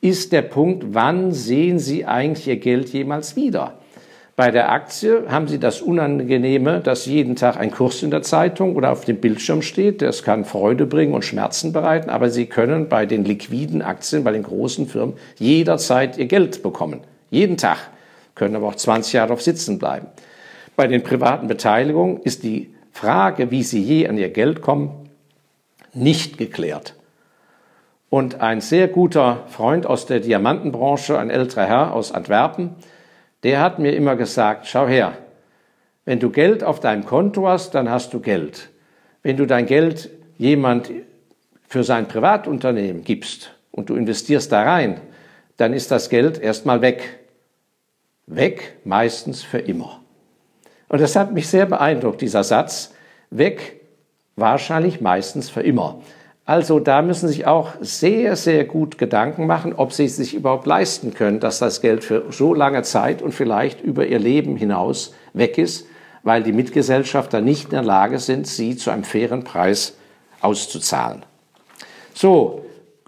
[0.00, 3.78] Ist der Punkt, wann sehen Sie eigentlich Ihr Geld jemals wieder?
[4.36, 8.74] Bei der Aktie haben Sie das Unangenehme, dass jeden Tag ein Kurs in der Zeitung
[8.74, 10.02] oder auf dem Bildschirm steht.
[10.02, 14.32] Das kann Freude bringen und Schmerzen bereiten, aber Sie können bei den liquiden Aktien, bei
[14.32, 17.02] den großen Firmen jederzeit Ihr Geld bekommen.
[17.30, 17.78] Jeden Tag.
[18.34, 20.08] Können aber auch 20 Jahre auf sitzen bleiben.
[20.74, 25.10] Bei den privaten Beteiligungen ist die Frage, wie Sie je an Ihr Geld kommen,
[25.92, 26.94] nicht geklärt.
[28.10, 32.74] Und ein sehr guter Freund aus der Diamantenbranche, ein älterer Herr aus Antwerpen,
[33.44, 35.16] der hat mir immer gesagt, schau her,
[36.04, 38.70] wenn du Geld auf deinem Konto hast, dann hast du Geld.
[39.22, 40.90] Wenn du dein Geld jemand
[41.68, 45.00] für sein Privatunternehmen gibst und du investierst da rein,
[45.56, 47.20] dann ist das Geld erstmal weg.
[48.26, 50.00] Weg, meistens für immer.
[50.88, 52.94] Und das hat mich sehr beeindruckt, dieser Satz.
[53.30, 53.80] Weg,
[54.36, 56.00] wahrscheinlich meistens für immer.
[56.46, 60.34] Also da müssen Sie sich auch sehr, sehr gut Gedanken machen, ob Sie es sich
[60.34, 64.56] überhaupt leisten können, dass das Geld für so lange Zeit und vielleicht über Ihr Leben
[64.56, 65.86] hinaus weg ist,
[66.22, 69.96] weil die Mitgesellschafter nicht in der Lage sind, sie zu einem fairen Preis
[70.40, 71.22] auszuzahlen.
[72.14, 72.64] So,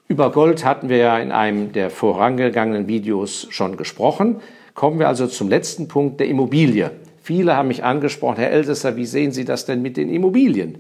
[0.09, 4.41] über Gold hatten wir ja in einem der vorangegangenen Videos schon gesprochen.
[4.75, 6.91] Kommen wir also zum letzten Punkt der Immobilie.
[7.23, 10.79] Viele haben mich angesprochen, Herr Ältester, wie sehen Sie das denn mit den Immobilien?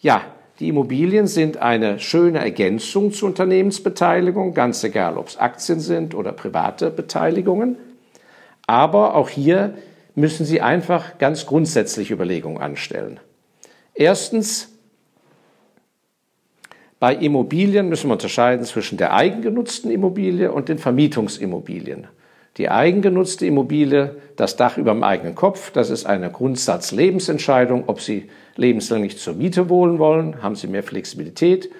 [0.00, 0.22] Ja,
[0.58, 6.32] die Immobilien sind eine schöne Ergänzung zur Unternehmensbeteiligung, ganz egal, ob es Aktien sind oder
[6.32, 7.76] private Beteiligungen.
[8.66, 9.74] Aber auch hier
[10.14, 13.20] müssen Sie einfach ganz grundsätzliche Überlegungen anstellen.
[13.94, 14.76] Erstens,
[16.98, 22.06] Bei Immobilien müssen wir unterscheiden zwischen der eigengenutzten Immobilie und den Vermietungsimmobilien.
[22.56, 28.30] Die eigengenutzte Immobilie, das Dach über dem eigenen Kopf, das ist eine Grundsatz-Lebensentscheidung, ob Sie
[28.56, 31.70] lebenslänglich zur Miete wohnen wollen, haben Sie mehr Flexibilität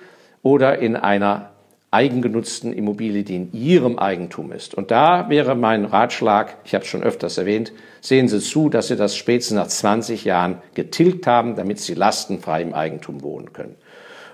[0.43, 1.51] oder in einer
[1.91, 4.75] eigengenutzten Immobilie, die in Ihrem Eigentum ist.
[4.75, 8.89] Und da wäre mein Ratschlag, ich habe es schon öfters erwähnt, sehen Sie zu, dass
[8.89, 13.77] Sie das spätestens nach 20 Jahren getilgt haben, damit Sie lastenfrei im Eigentum wohnen können.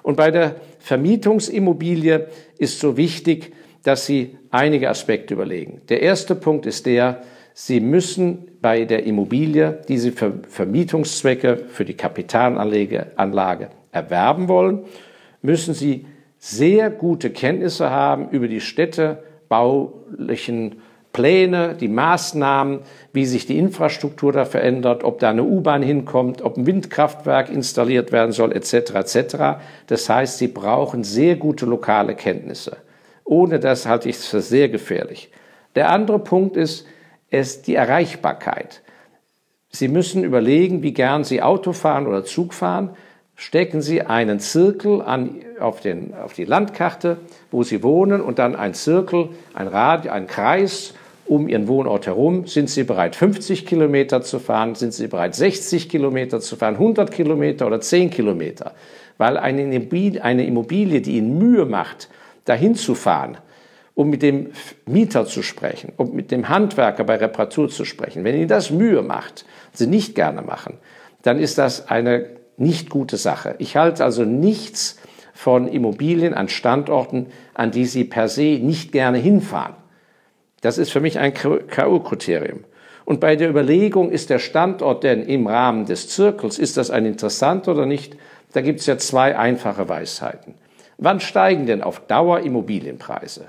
[0.03, 2.27] Und bei der Vermietungsimmobilie
[2.59, 3.53] ist so wichtig,
[3.83, 5.83] dass Sie einige Aspekte überlegen.
[5.89, 7.23] Der erste Punkt ist der,
[7.55, 14.85] Sie müssen bei der Immobilie, die Sie für Vermietungszwecke für die Kapitalanlage erwerben wollen,
[15.43, 16.07] müssen Sie
[16.39, 20.77] sehr gute Kenntnisse haben über die städtebaulichen
[21.13, 22.81] Pläne, die Maßnahmen,
[23.13, 28.13] wie sich die Infrastruktur da verändert, ob da eine U-Bahn hinkommt, ob ein Windkraftwerk installiert
[28.13, 28.95] werden soll, etc.
[28.95, 29.37] etc.
[29.87, 32.79] Das heißt, Sie brauchen sehr gute lokale Kenntnisse.
[33.25, 35.31] Ohne das halte ich es für sehr gefährlich.
[35.75, 36.87] Der andere Punkt ist,
[37.31, 38.83] ist die Erreichbarkeit.
[39.71, 42.91] Sie müssen überlegen, wie gern Sie Auto fahren oder Zug fahren.
[43.35, 47.17] Stecken Sie einen Zirkel an, auf, den, auf die Landkarte,
[47.51, 50.93] wo Sie wohnen, und dann ein Zirkel, ein Rad, ein Kreis
[51.27, 52.47] um Ihren Wohnort herum.
[52.47, 54.75] Sind Sie bereit, 50 Kilometer zu fahren?
[54.75, 56.75] Sind Sie bereit, 60 Kilometer zu fahren?
[56.75, 58.73] 100 Kilometer oder 10 Kilometer?
[59.17, 62.11] Weil eine Immobilie, eine Immobilie die Ihnen Mühe macht,
[62.45, 63.39] dahin zu fahren,
[63.95, 64.53] um mit dem
[64.87, 69.03] Mieter zu sprechen, um mit dem Handwerker bei Reparatur zu sprechen, wenn Ihnen das Mühe
[69.03, 70.79] macht, Sie nicht gerne machen,
[71.23, 72.27] dann ist das eine
[72.57, 73.55] nicht gute Sache.
[73.59, 74.99] Ich halte also nichts
[75.35, 79.75] von Immobilien an Standorten, an die Sie per se nicht gerne hinfahren.
[80.61, 82.61] Das ist für mich ein K.O.-Kriterium.
[83.05, 87.05] Und bei der Überlegung, ist der Standort denn im Rahmen des Zirkels, ist das ein
[87.05, 88.17] interessant oder nicht,
[88.53, 90.55] da gibt es ja zwei einfache Weisheiten.
[90.99, 93.47] Wann steigen denn auf Dauer Immobilienpreise?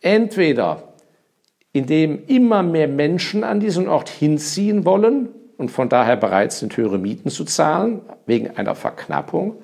[0.00, 0.94] Entweder
[1.76, 6.96] indem immer mehr Menschen an diesen Ort hinziehen wollen und von daher bereit sind, höhere
[6.96, 9.62] Mieten zu zahlen, wegen einer Verknappung,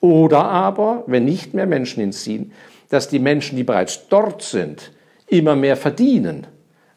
[0.00, 2.52] oder aber, wenn nicht mehr Menschen hinziehen,
[2.88, 4.92] dass die Menschen, die bereits dort sind,
[5.28, 6.46] immer mehr verdienen,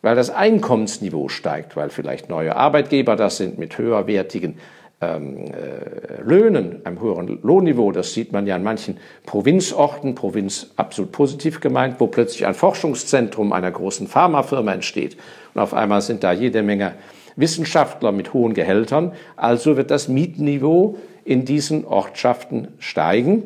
[0.02, 4.58] weil das Einkommensniveau steigt, weil vielleicht neue Arbeitgeber das sind mit höherwertigen
[5.02, 7.92] ähm, äh, Löhnen, einem höheren Lohnniveau.
[7.92, 13.52] Das sieht man ja an manchen Provinzorten, Provinz absolut positiv gemeint, wo plötzlich ein Forschungszentrum
[13.52, 15.18] einer großen Pharmafirma entsteht.
[15.54, 16.94] Und auf einmal sind da jede Menge
[17.36, 19.14] Wissenschaftler mit hohen Gehältern.
[19.36, 23.44] Also wird das Mietniveau in diesen Ortschaften steigen.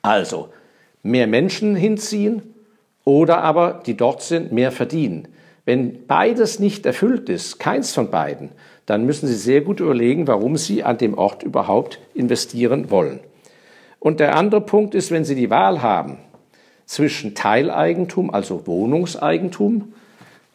[0.00, 0.48] Also
[1.02, 2.42] mehr Menschen hinziehen
[3.04, 5.28] oder aber die dort sind, mehr verdienen.
[5.64, 8.50] Wenn beides nicht erfüllt ist, keins von beiden,
[8.86, 13.20] dann müssen Sie sehr gut überlegen, warum Sie an dem Ort überhaupt investieren wollen.
[13.98, 16.18] Und der andere Punkt ist, wenn Sie die Wahl haben
[16.86, 19.92] zwischen Teileigentum, also Wohnungseigentum,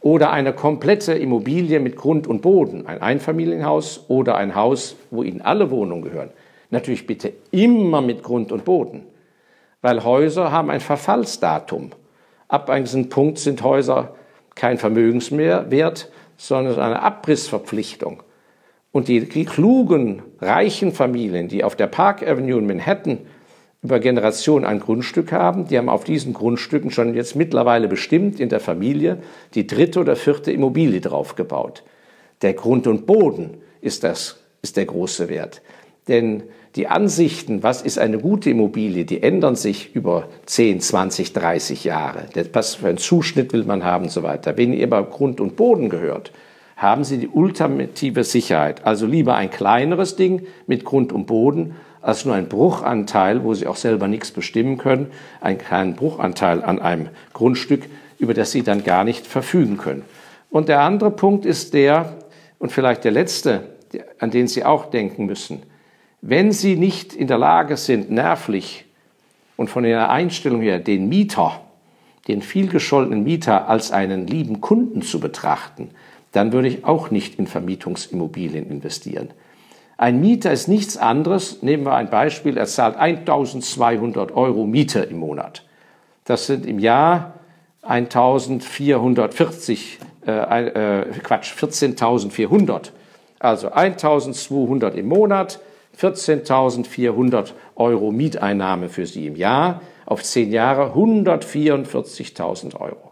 [0.02, 5.42] oder eine komplette Immobilie mit Grund und Boden, ein Einfamilienhaus oder ein Haus, wo Ihnen
[5.42, 6.30] alle Wohnungen gehören,
[6.70, 9.04] natürlich bitte immer mit Grund und Boden,
[9.82, 11.92] weil Häuser haben ein Verfallsdatum.
[12.48, 14.16] Ab einem Punkt sind Häuser
[14.56, 18.24] kein Vermögensmehrwert, sondern eine Abrissverpflichtung.
[18.92, 23.20] Und die, die klugen, reichen Familien, die auf der Park Avenue in Manhattan
[23.84, 28.50] über Generationen ein Grundstück haben, die haben auf diesen Grundstücken schon jetzt mittlerweile bestimmt in
[28.50, 29.20] der Familie
[29.54, 31.84] die dritte oder vierte Immobilie draufgebaut.
[32.42, 35.62] Der Grund und Boden ist, das, ist der große Wert.
[36.08, 36.44] Denn
[36.76, 42.26] die Ansichten, was ist eine gute Immobilie, die ändern sich über 10, 20, 30 Jahre.
[42.54, 44.58] Was für einen Zuschnitt will man haben und so weiter.
[44.58, 46.32] Wenn ihr aber Grund und Boden gehört,
[46.76, 48.86] haben Sie die ultimative Sicherheit.
[48.86, 53.66] Also lieber ein kleineres Ding mit Grund und Boden als nur ein Bruchanteil, wo Sie
[53.66, 55.08] auch selber nichts bestimmen können,
[55.42, 57.84] einen kleinen Bruchanteil an einem Grundstück,
[58.20, 60.04] über das Sie dann gar nicht verfügen können.
[60.52, 62.14] Und der andere Punkt ist der,
[62.60, 63.64] und vielleicht der letzte,
[64.20, 65.64] an den Sie auch denken müssen,
[66.30, 68.84] wenn Sie nicht in der Lage sind, nervlich
[69.56, 71.62] und von Ihrer Einstellung her den Mieter,
[72.28, 75.92] den vielgescholtenen Mieter als einen lieben Kunden zu betrachten,
[76.34, 79.30] dann würde ich auch nicht in Vermietungsimmobilien investieren.
[79.96, 85.20] Ein Mieter ist nichts anderes, nehmen wir ein Beispiel, er zahlt 1200 Euro Miete im
[85.20, 85.64] Monat.
[86.26, 87.36] Das sind im Jahr
[87.84, 92.92] 1440, äh, äh, Quatsch, 14.400.
[93.40, 95.62] Also 1200 im Monat
[96.00, 103.12] 14.400 Euro Mieteinnahme für Sie im Jahr, auf zehn Jahre 144.000 Euro.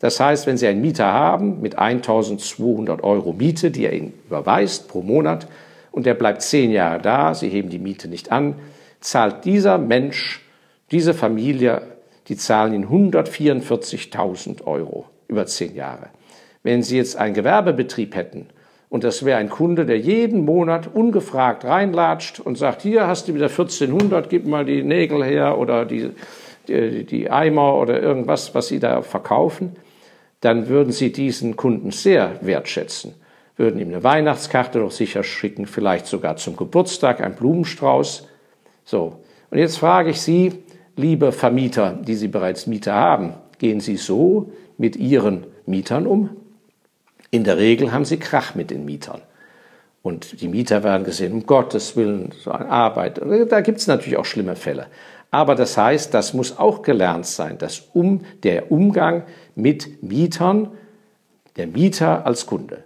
[0.00, 4.88] Das heißt, wenn Sie einen Mieter haben mit 1.200 Euro Miete, die er Ihnen überweist
[4.88, 5.46] pro Monat,
[5.92, 8.54] und der bleibt zehn Jahre da, Sie heben die Miete nicht an,
[9.00, 10.40] zahlt dieser Mensch
[10.90, 11.82] Diese Familie,
[12.26, 16.08] die zahlen Ihnen 144.000 Euro über zehn Jahre.
[16.62, 18.48] Wenn Sie jetzt einen Gewerbebetrieb hätten
[18.90, 23.34] und das wäre ein Kunde, der jeden Monat ungefragt reinlatscht und sagt, hier hast du
[23.34, 26.10] wieder 1400, gib mal die Nägel her oder die,
[26.66, 29.76] die, die Eimer oder irgendwas, was Sie da verkaufen,
[30.40, 33.14] dann würden Sie diesen Kunden sehr wertschätzen,
[33.56, 38.26] würden ihm eine Weihnachtskarte doch sicher schicken, vielleicht sogar zum Geburtstag ein Blumenstrauß.
[38.84, 39.20] So,
[39.52, 40.64] und jetzt frage ich Sie,
[40.96, 46.39] liebe Vermieter, die Sie bereits Mieter haben, gehen Sie so mit Ihren Mietern um?
[47.30, 49.22] In der Regel haben sie Krach mit den Mietern.
[50.02, 53.20] Und die Mieter werden gesehen, um Gottes Willen, so eine Arbeit.
[53.50, 54.86] Da gibt es natürlich auch schlimme Fälle.
[55.30, 59.24] Aber das heißt, das muss auch gelernt sein, dass um, der Umgang
[59.54, 60.70] mit Mietern,
[61.56, 62.84] der Mieter als Kunde.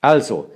[0.00, 0.50] Also,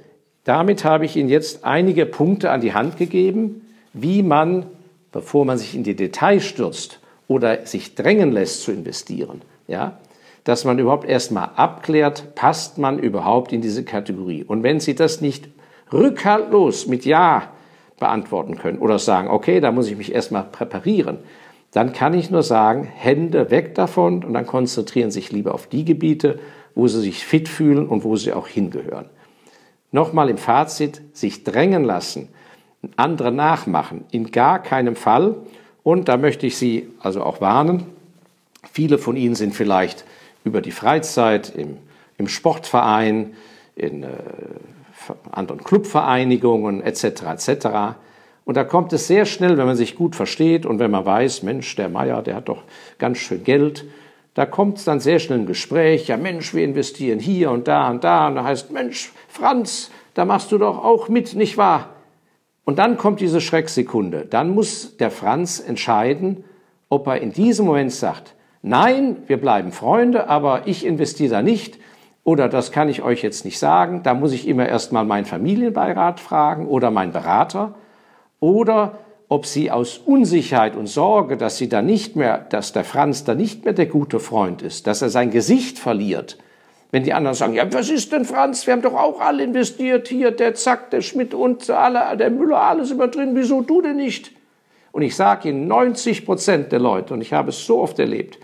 [0.44, 4.66] damit habe ich Ihnen jetzt einige Punkte an die Hand gegeben, wie man,
[5.12, 9.98] bevor man sich in die Details stürzt oder sich drängen lässt zu investieren, ja,
[10.46, 14.44] dass man überhaupt erstmal abklärt, passt man überhaupt in diese Kategorie.
[14.44, 15.48] Und wenn Sie das nicht
[15.92, 17.50] rückhaltlos mit Ja
[17.98, 21.18] beantworten können oder sagen, okay, da muss ich mich erstmal präparieren,
[21.72, 25.66] dann kann ich nur sagen, Hände weg davon und dann konzentrieren Sie sich lieber auf
[25.66, 26.38] die Gebiete,
[26.76, 29.06] wo Sie sich fit fühlen und wo Sie auch hingehören.
[29.90, 32.28] Nochmal im Fazit, sich drängen lassen,
[32.94, 35.34] andere nachmachen, in gar keinem Fall.
[35.82, 37.82] Und da möchte ich Sie also auch warnen,
[38.70, 40.04] viele von Ihnen sind vielleicht
[40.46, 41.76] über die Freizeit im,
[42.18, 43.34] im Sportverein,
[43.74, 44.08] in äh,
[45.30, 47.04] anderen Clubvereinigungen etc.
[47.04, 47.66] etc.
[48.44, 51.42] Und da kommt es sehr schnell, wenn man sich gut versteht und wenn man weiß,
[51.42, 52.62] Mensch, der Meier, der hat doch
[52.98, 53.84] ganz schön Geld,
[54.34, 57.90] da kommt es dann sehr schnell ein Gespräch, ja Mensch, wir investieren hier und da
[57.90, 58.28] und da.
[58.28, 61.90] Und da heißt, Mensch, Franz, da machst du doch auch mit, nicht wahr?
[62.64, 64.26] Und dann kommt diese Schrecksekunde.
[64.30, 66.44] Dann muss der Franz entscheiden,
[66.88, 68.35] ob er in diesem Moment sagt,
[68.68, 71.78] Nein, wir bleiben Freunde, aber ich investiere da nicht.
[72.24, 74.02] Oder das kann ich euch jetzt nicht sagen.
[74.02, 77.76] Da muss ich immer erstmal meinen Familienbeirat fragen oder meinen Berater.
[78.40, 78.98] Oder
[79.28, 83.36] ob sie aus Unsicherheit und Sorge, dass sie da nicht mehr, dass der Franz da
[83.36, 86.36] nicht mehr der gute Freund ist, dass er sein Gesicht verliert.
[86.90, 88.66] Wenn die anderen sagen, ja, was ist denn Franz?
[88.66, 92.62] Wir haben doch auch alle investiert hier, der Zack, der Schmidt und alle, der Müller,
[92.62, 93.30] alles immer drin.
[93.34, 94.32] Wieso du denn nicht?
[94.90, 98.40] Und ich sage Ihnen, 90 Prozent der Leute, und ich habe es so oft erlebt,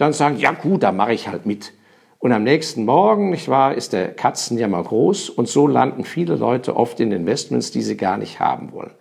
[0.00, 1.72] dann sagen, ja gut, da mache ich halt mit.
[2.18, 6.76] Und am nächsten Morgen, nicht wahr, ist der Katzenjammer groß und so landen viele Leute
[6.76, 8.92] oft in Investments, die sie gar nicht haben wollen.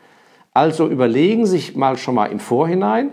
[0.53, 3.11] Also überlegen Sie sich mal schon mal im Vorhinein,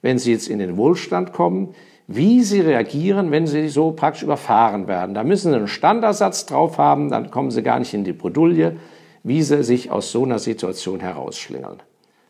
[0.00, 1.74] wenn Sie jetzt in den Wohlstand kommen,
[2.06, 5.14] wie Sie reagieren, wenn Sie so praktisch überfahren werden.
[5.14, 8.76] Da müssen Sie einen Standardsatz drauf haben, dann kommen Sie gar nicht in die Bredouille,
[9.22, 11.82] wie Sie sich aus so einer Situation herausschlingeln.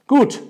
[0.06, 0.40] Gut,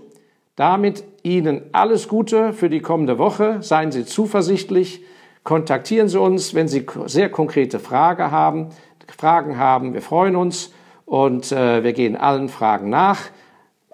[0.57, 1.05] damit
[1.37, 3.62] Ihnen alles Gute für die kommende Woche.
[3.62, 5.05] Seien Sie zuversichtlich.
[5.45, 8.70] Kontaktieren Sie uns, wenn Sie sehr konkrete Frage haben,
[9.16, 9.95] Fragen haben.
[9.95, 10.72] Wir freuen uns
[11.05, 13.20] und äh, wir gehen allen Fragen nach,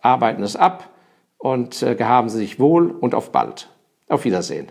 [0.00, 0.90] arbeiten es ab
[1.38, 3.68] und äh, gehaben Sie sich wohl und auf bald.
[4.08, 4.68] Auf Wiedersehen.